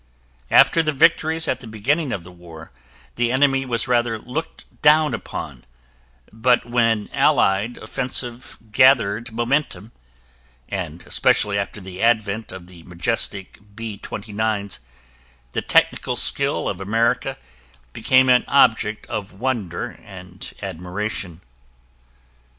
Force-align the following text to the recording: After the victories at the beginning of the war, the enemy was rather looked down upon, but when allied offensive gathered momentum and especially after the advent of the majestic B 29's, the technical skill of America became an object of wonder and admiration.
After 0.49 0.81
the 0.81 0.93
victories 0.93 1.47
at 1.47 1.59
the 1.59 1.67
beginning 1.67 2.11
of 2.11 2.23
the 2.23 2.31
war, 2.31 2.71
the 3.17 3.31
enemy 3.31 3.67
was 3.67 3.87
rather 3.87 4.17
looked 4.17 4.65
down 4.81 5.13
upon, 5.13 5.63
but 6.33 6.65
when 6.65 7.07
allied 7.13 7.77
offensive 7.77 8.57
gathered 8.71 9.31
momentum 9.31 9.91
and 10.67 11.05
especially 11.05 11.55
after 11.55 11.79
the 11.79 12.01
advent 12.01 12.51
of 12.51 12.65
the 12.65 12.81
majestic 12.81 13.59
B 13.75 13.99
29's, 14.01 14.79
the 15.51 15.61
technical 15.61 16.15
skill 16.15 16.67
of 16.67 16.81
America 16.81 17.37
became 17.93 18.27
an 18.27 18.43
object 18.47 19.05
of 19.05 19.33
wonder 19.33 19.99
and 20.03 20.51
admiration. 20.63 21.41